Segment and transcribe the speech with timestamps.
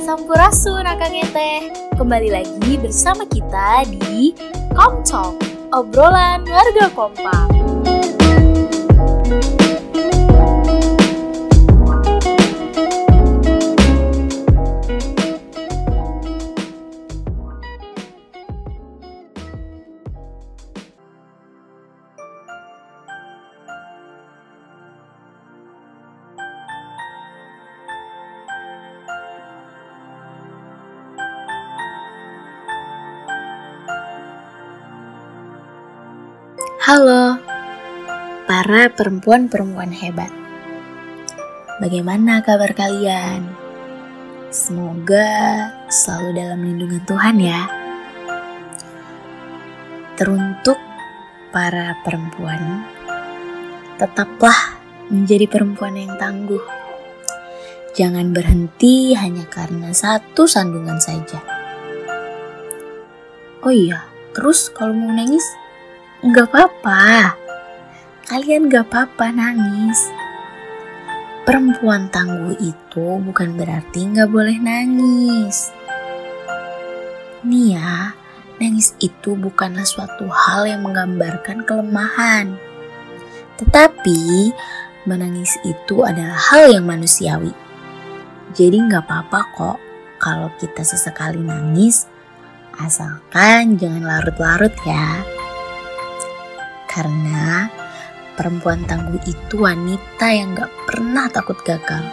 [0.00, 1.68] Sampurasun Akang Teh,
[2.00, 4.32] kembali lagi bersama kita di
[4.72, 5.36] Com Talk,
[5.76, 7.71] obrolan warga kompak.
[36.82, 37.38] Halo,
[38.50, 40.34] para perempuan-perempuan hebat.
[41.78, 43.46] Bagaimana kabar kalian?
[44.50, 45.30] Semoga
[45.86, 47.70] selalu dalam lindungan Tuhan ya.
[50.18, 50.74] Teruntuk
[51.54, 52.82] para perempuan,
[54.02, 54.74] tetaplah
[55.06, 56.66] menjadi perempuan yang tangguh.
[57.94, 61.46] Jangan berhenti hanya karena satu sandungan saja.
[63.62, 64.02] Oh iya,
[64.34, 65.46] terus kalau mau nangis,
[66.22, 67.34] Gak apa-apa.
[68.30, 70.06] Kalian gak apa-apa nangis.
[71.42, 75.74] Perempuan tangguh itu bukan berarti gak boleh nangis.
[77.42, 78.14] Nih ya,
[78.62, 82.54] nangis itu bukanlah suatu hal yang menggambarkan kelemahan.
[83.58, 84.54] Tetapi,
[85.10, 87.50] menangis itu adalah hal yang manusiawi.
[88.54, 89.78] Jadi gak apa-apa kok
[90.22, 92.06] kalau kita sesekali nangis,
[92.78, 95.41] asalkan jangan larut-larut ya.
[96.92, 97.72] Karena
[98.36, 102.04] perempuan tangguh itu wanita yang gak pernah takut gagal.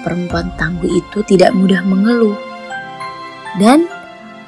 [0.00, 2.40] Perempuan tangguh itu tidak mudah mengeluh.
[3.60, 3.84] Dan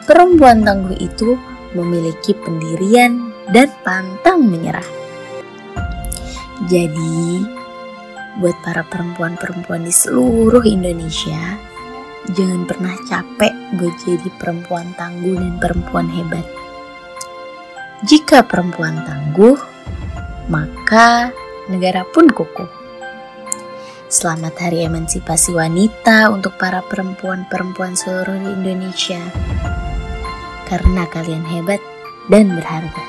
[0.08, 1.36] perempuan tangguh itu
[1.77, 4.88] memiliki pendirian dan pantang menyerah.
[6.72, 7.44] Jadi,
[8.41, 11.60] buat para perempuan-perempuan di seluruh Indonesia,
[12.33, 16.56] jangan pernah capek buat jadi perempuan tangguh dan perempuan hebat.
[18.04, 19.56] Jika perempuan tangguh,
[20.52, 21.32] maka
[21.72, 22.68] negara pun kukuh.
[24.12, 29.24] Selamat Hari Emansipasi Wanita untuk para perempuan-perempuan seluruh Indonesia.
[30.68, 31.80] Karena kalian hebat
[32.28, 33.06] dan berharga.